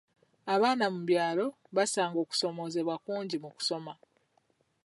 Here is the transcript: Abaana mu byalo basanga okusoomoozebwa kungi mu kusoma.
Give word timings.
Abaana 0.53 0.85
mu 0.93 1.01
byalo 1.09 1.45
basanga 1.75 2.17
okusoomoozebwa 2.23 2.95
kungi 3.05 3.37
mu 3.43 3.49
kusoma. 3.55 3.93